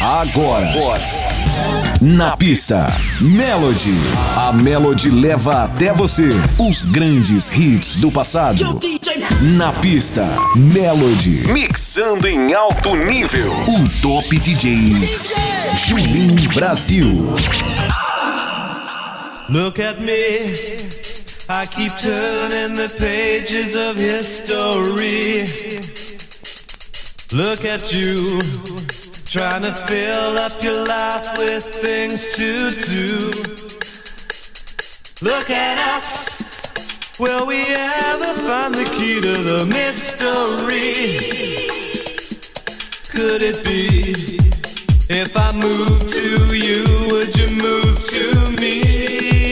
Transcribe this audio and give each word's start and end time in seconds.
Agora. 0.00 0.72
Na 2.00 2.36
pista, 2.36 2.86
Melody. 3.20 3.94
A 4.36 4.52
Melody 4.52 5.10
leva 5.10 5.64
até 5.64 5.92
você 5.92 6.28
os 6.58 6.82
grandes 6.82 7.50
hits 7.50 7.96
do 7.96 8.10
passado. 8.10 8.78
Na 9.56 9.72
pista, 9.72 10.26
Melody. 10.54 11.48
Mixando 11.48 12.28
em 12.28 12.52
alto 12.52 12.94
nível. 12.94 13.50
O 13.68 13.88
Top 14.02 14.38
DJ. 14.38 14.92
Julinho 15.86 16.52
Brasil. 16.52 17.32
Look 19.48 19.80
at 19.80 20.00
me. 20.00 20.96
I 21.48 21.66
keep 21.66 21.92
turning 21.98 22.76
the 22.76 22.88
pages 22.98 23.76
of 23.76 23.96
history. 23.96 25.46
Look 27.32 27.64
at 27.64 27.92
you. 27.92 28.40
Trying 29.36 29.64
to 29.64 29.74
fill 29.74 30.38
up 30.38 30.62
your 30.62 30.86
life 30.86 31.36
with 31.36 31.62
things 31.62 32.34
to 32.36 32.70
do. 32.70 33.32
Look 35.20 35.50
at 35.50 35.76
us. 35.94 36.72
Will 37.20 37.46
we 37.46 37.66
ever 37.66 38.32
find 38.48 38.74
the 38.74 38.84
key 38.96 39.20
to 39.20 39.42
the 39.42 39.66
mystery? 39.66 41.18
Could 43.10 43.42
it 43.42 43.62
be? 43.62 44.38
If 45.10 45.36
I 45.36 45.52
move 45.52 46.10
to 46.12 46.56
you, 46.56 46.84
would 47.10 47.36
you 47.36 47.48
move 47.50 48.02
to 48.04 48.50
me? 48.58 49.45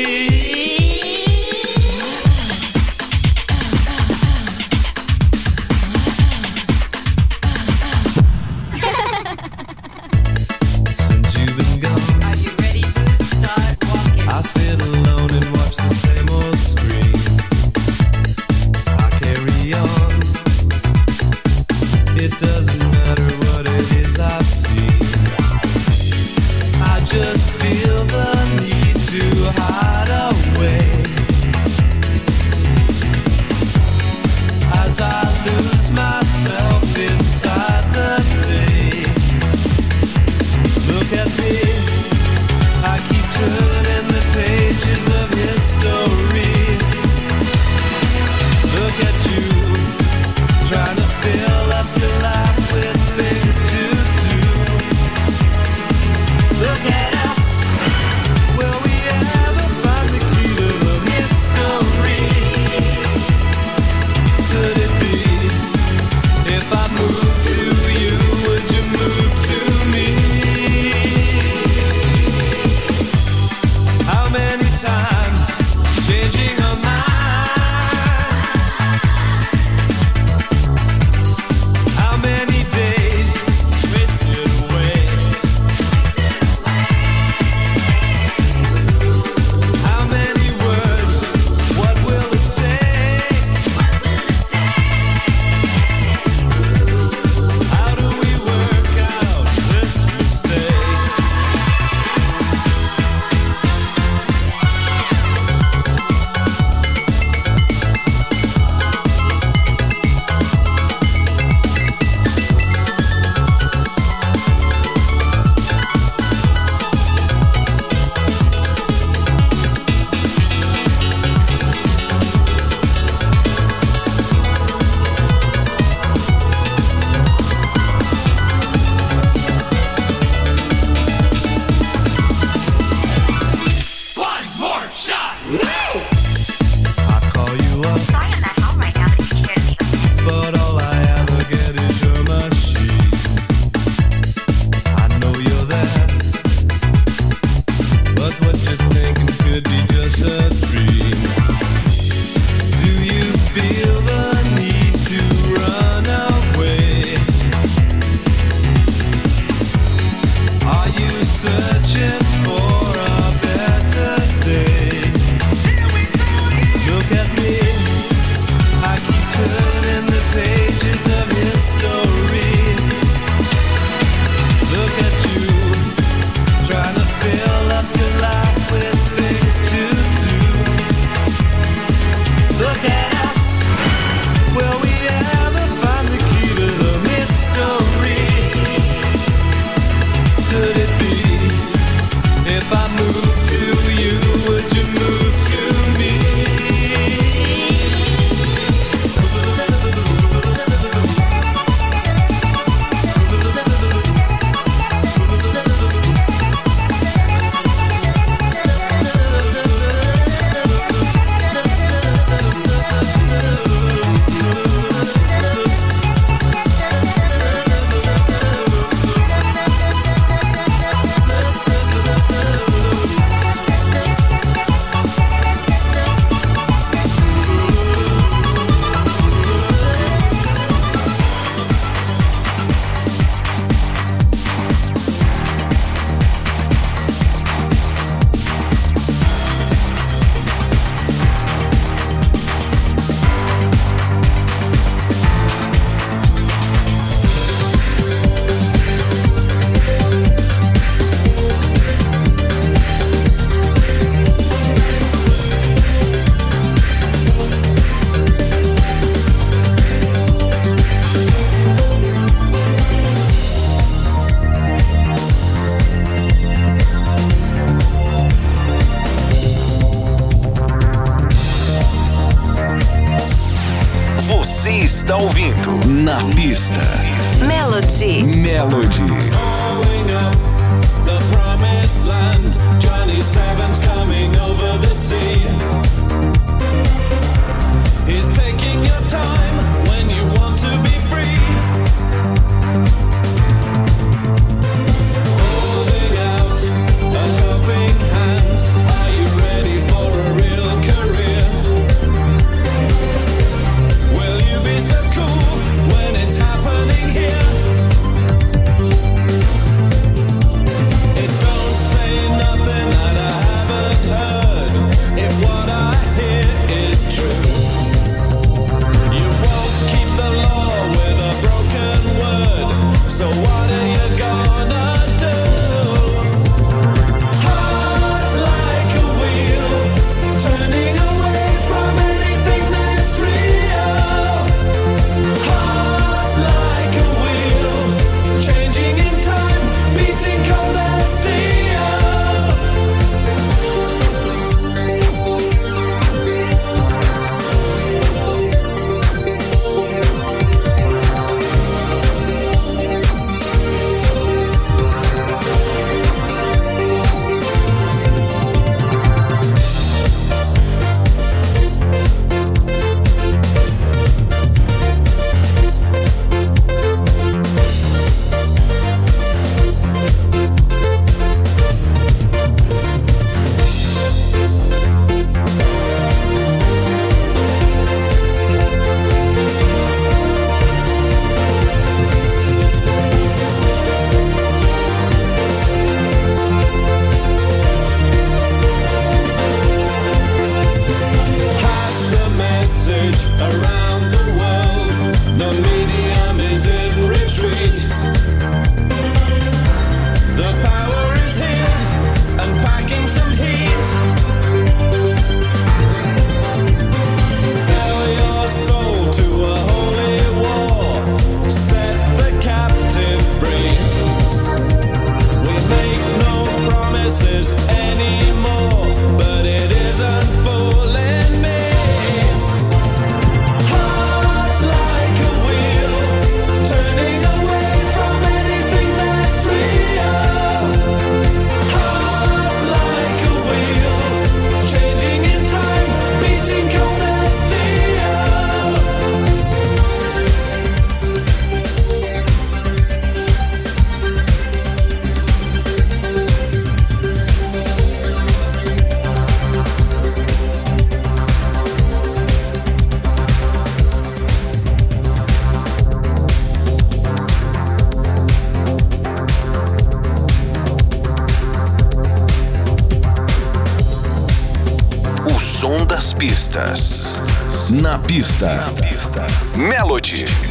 Na 468.14 468.20
pista. 468.20 469.26
Melody. 469.56 470.43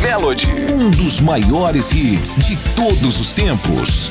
Melody. 0.00 0.46
Um 0.72 0.88
dos 0.88 1.20
maiores 1.20 1.90
hits 1.90 2.36
de 2.36 2.56
todos 2.76 3.18
os 3.18 3.32
tempos. 3.32 4.08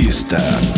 Pista. 0.00 0.77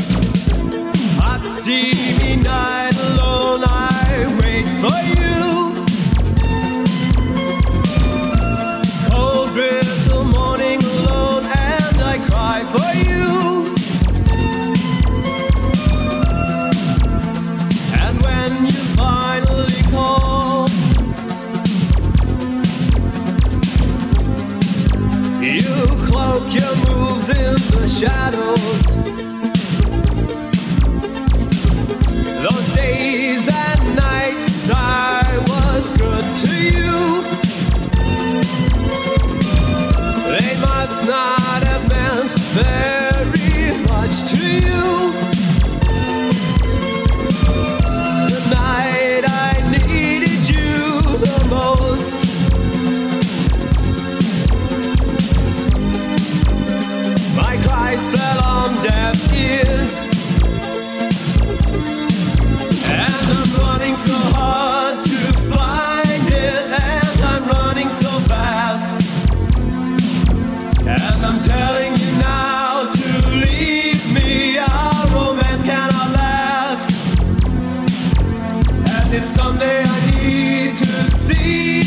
See 81.34 81.79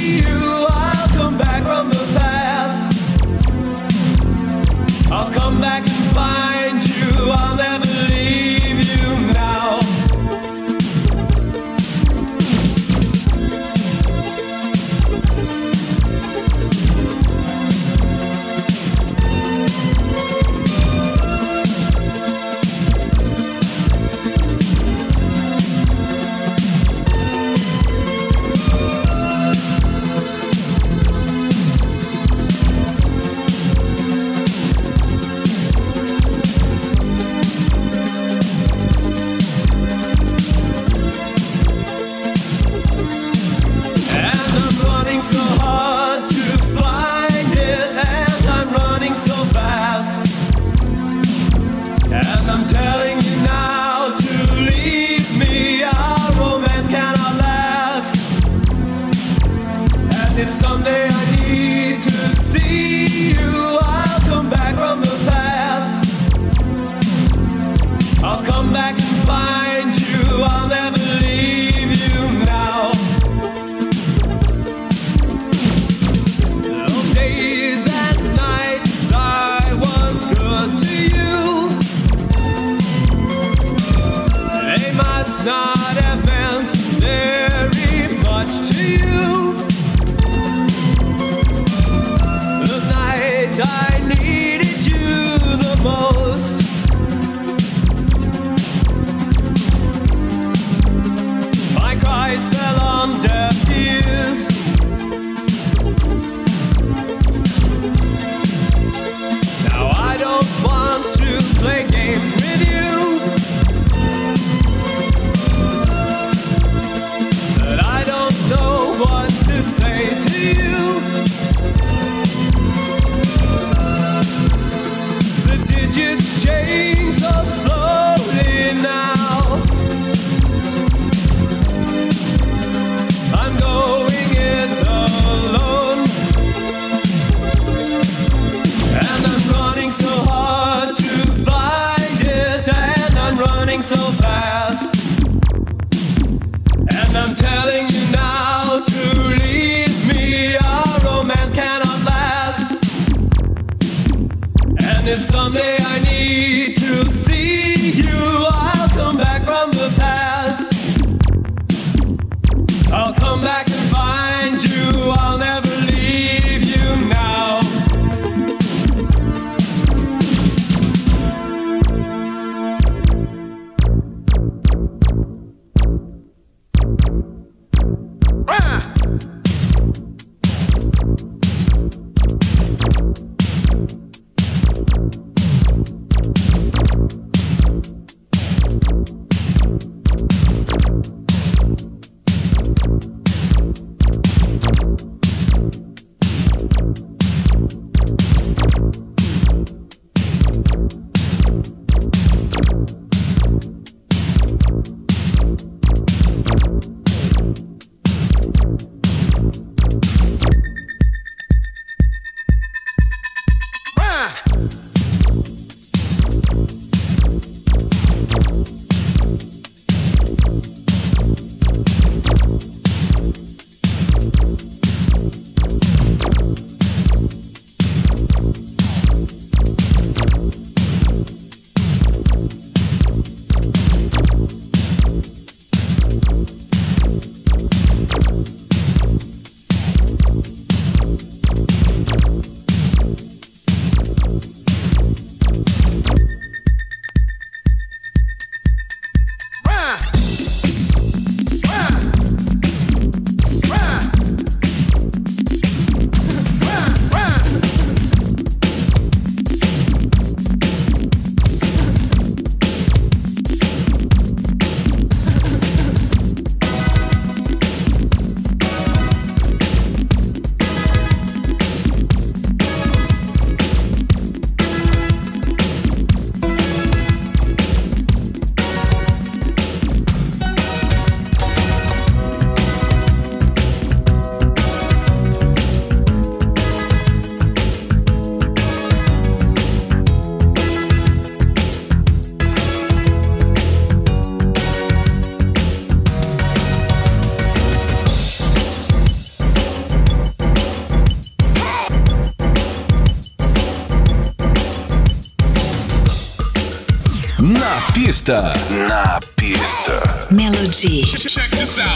pista. 308.24 308.54
Na 308.88 309.20
pista. 309.36 310.02
Melody. 310.32 311.04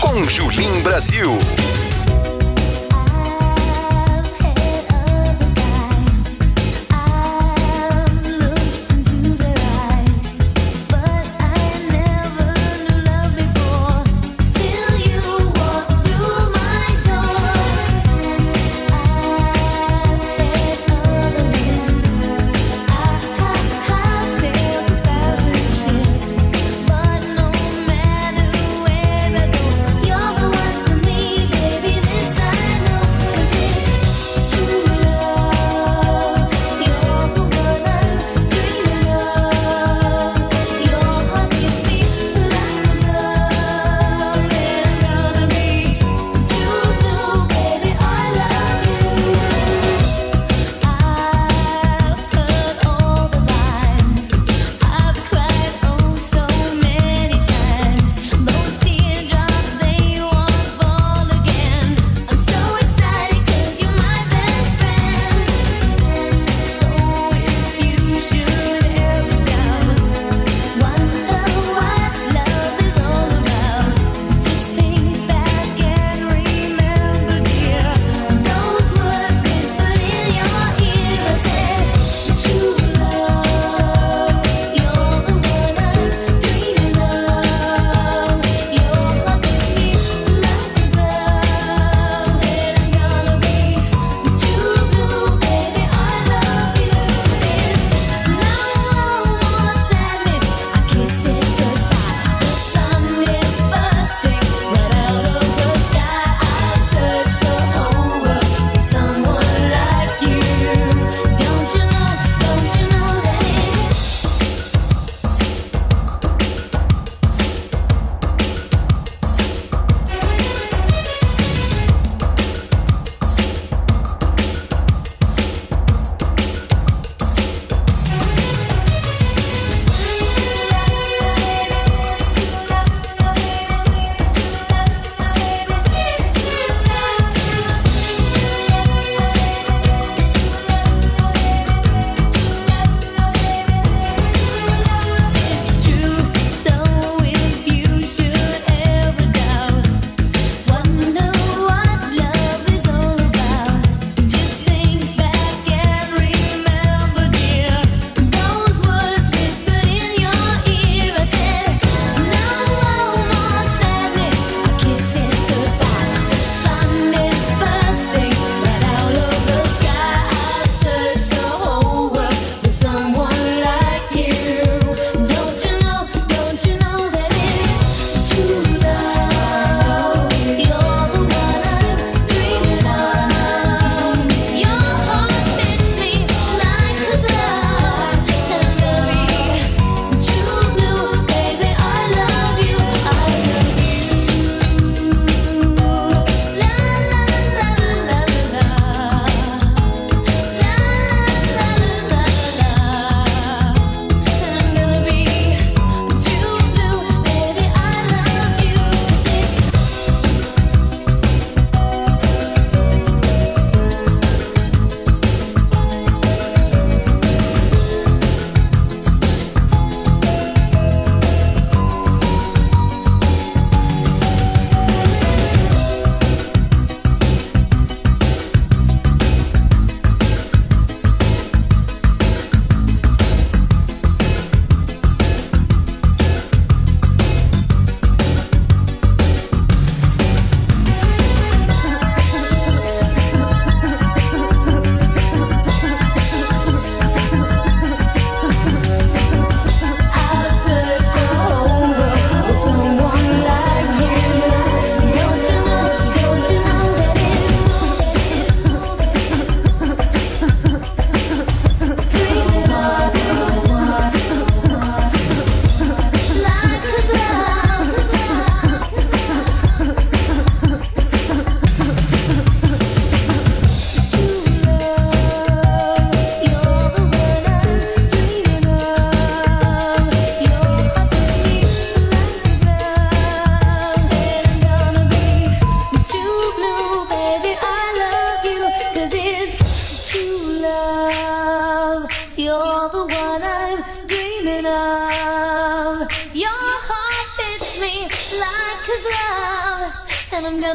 Com 0.01 0.27
Julim 0.27 0.81
Brasil. 0.81 1.37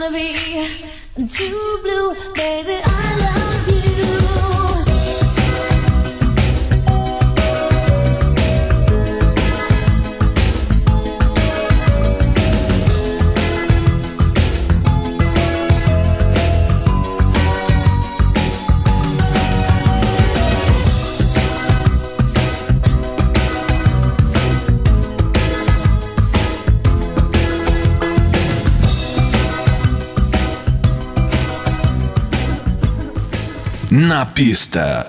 Gonna 0.02 0.16
be 0.16 0.68
too 1.28 1.80
blue, 1.84 2.14
baby. 2.34 2.91
Na 34.02 34.26
pista. 34.26 35.06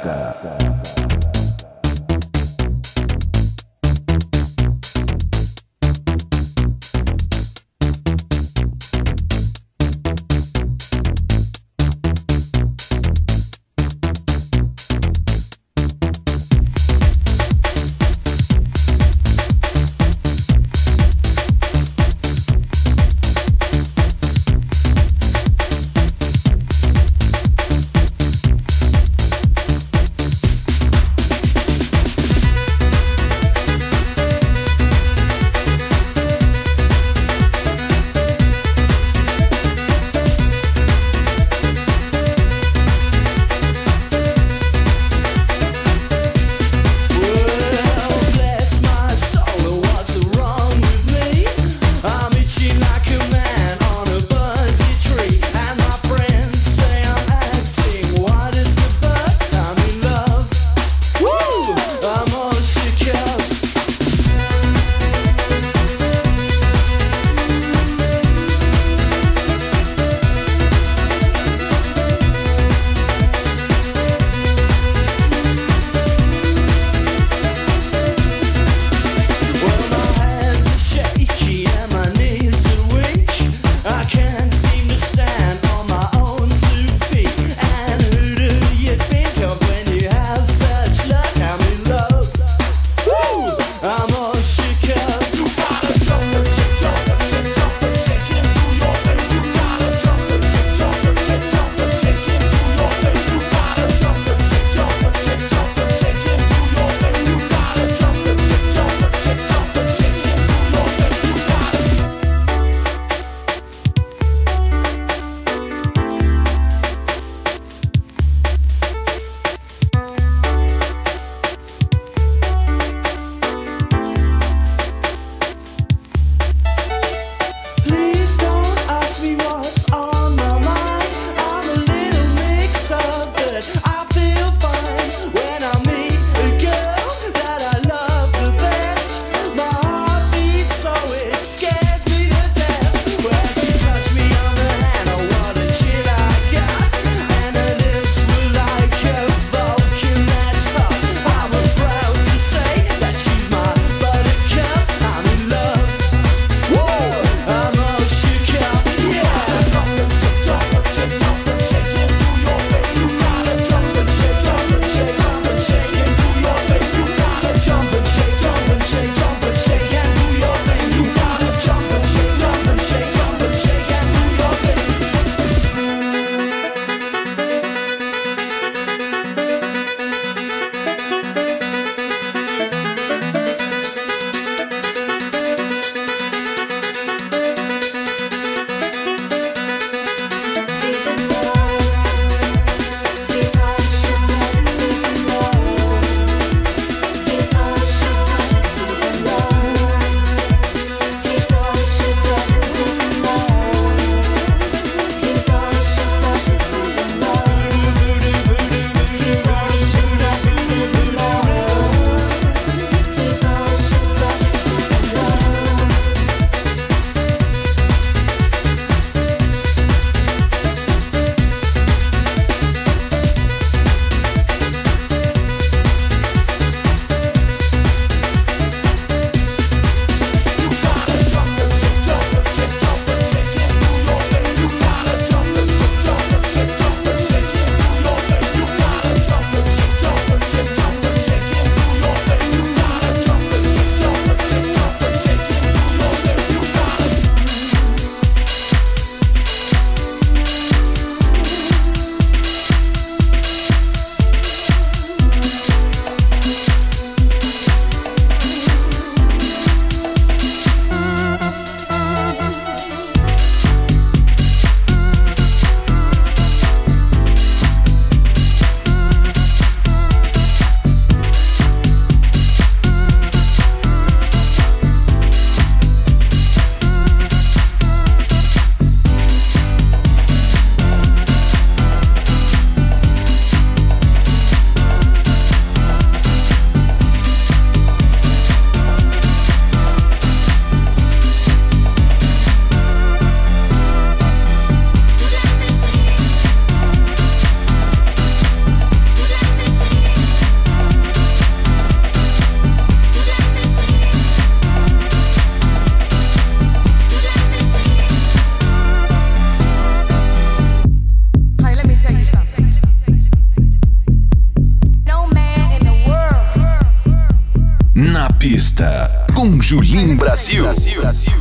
Pista 318.44 319.10
com 319.34 319.62
Julim 319.62 320.18
Brasil. 320.18 320.66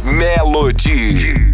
Melody. 0.05 1.53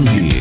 Mais 0.00 0.33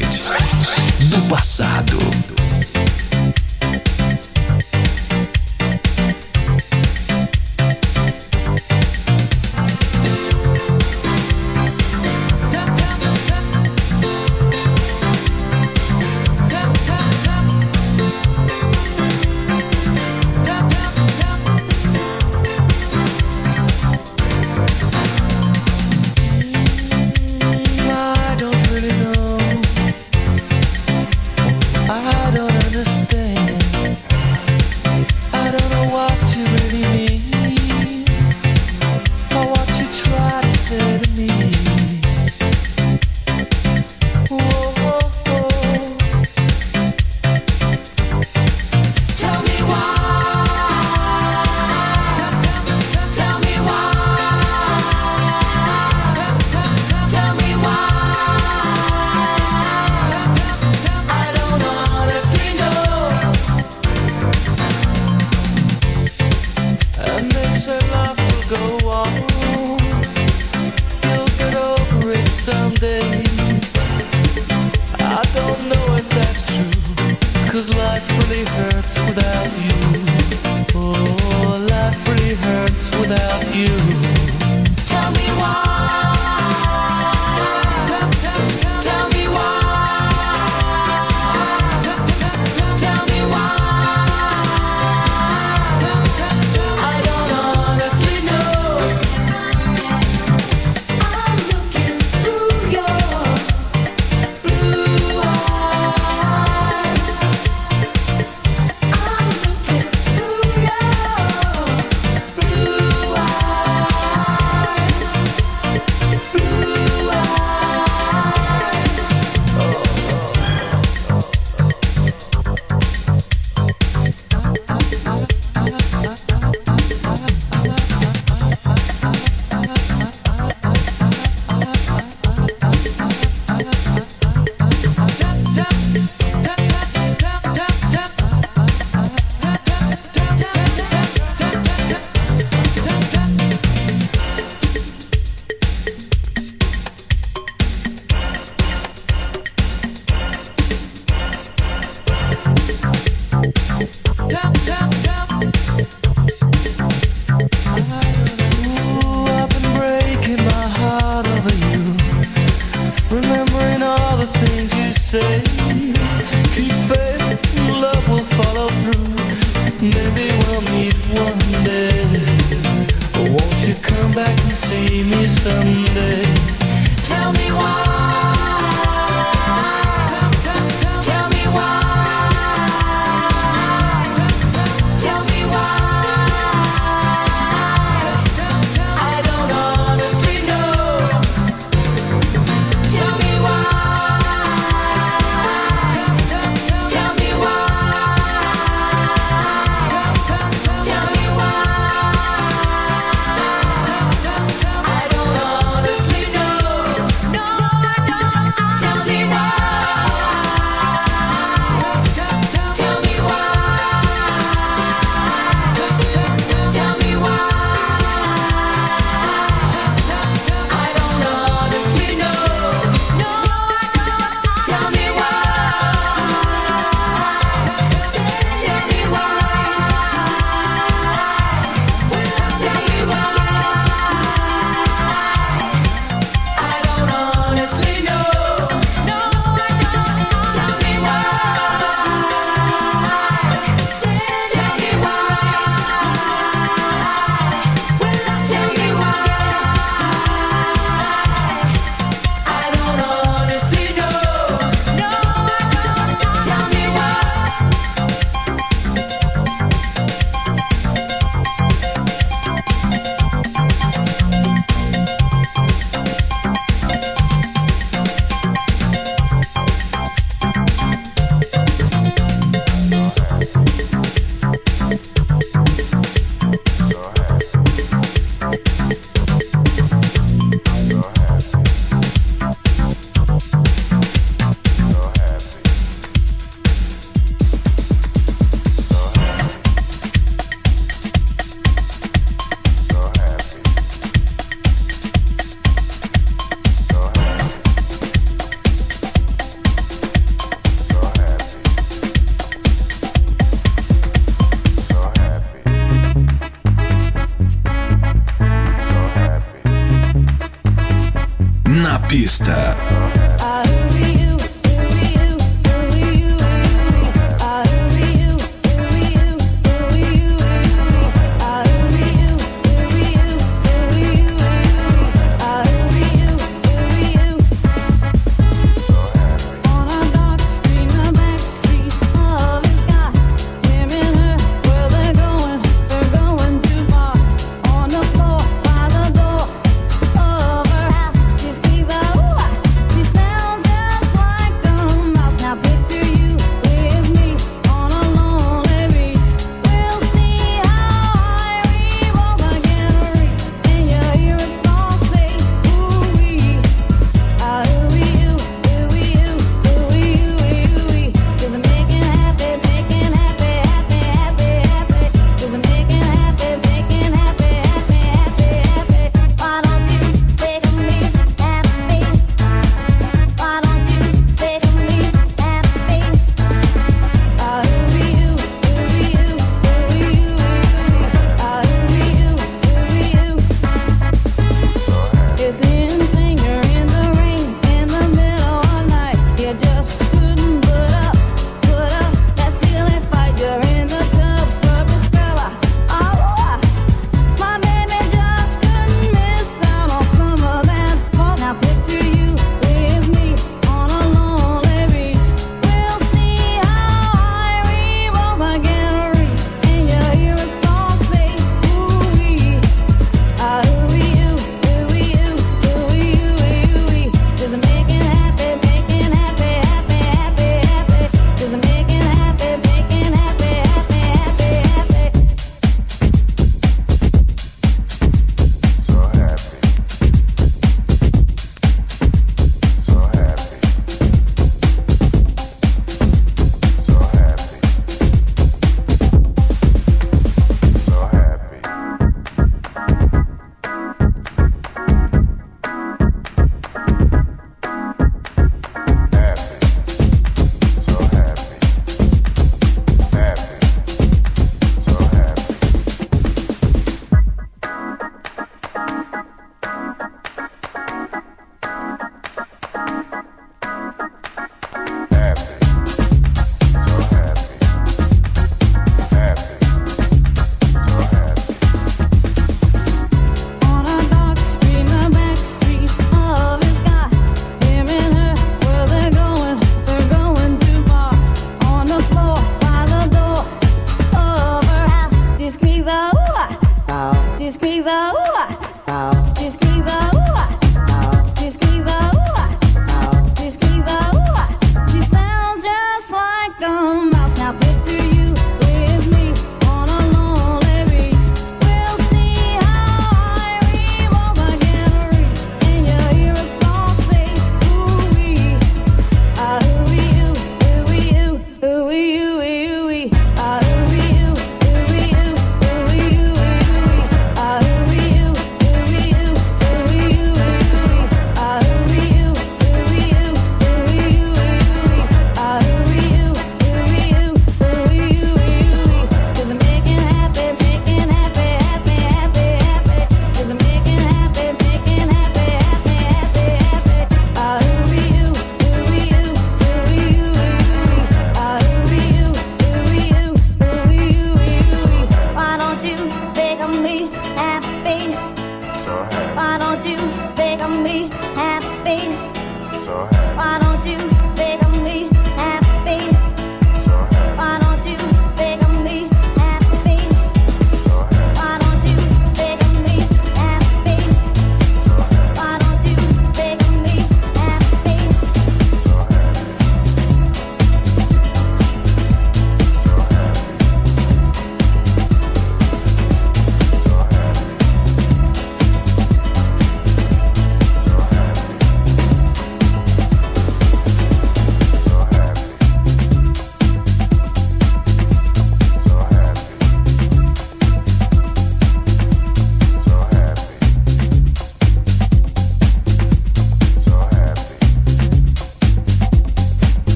Na 312.24 313.23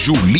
Julia. 0.00 0.39